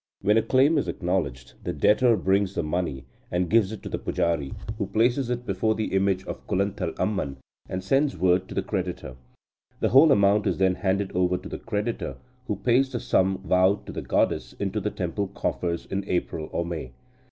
[0.23, 3.99] When a claim is acknowledged, the debtor brings the money, and gives it to the
[3.99, 7.37] pujari, who places it before the image of Kulanthal Amman,
[7.69, 9.15] and sends word to the creditor.
[9.79, 12.17] The whole amount is then handed over to the creditor,
[12.47, 16.65] who pays the sum vowed to the goddess into the temple coffers in April or
[16.65, 16.93] May.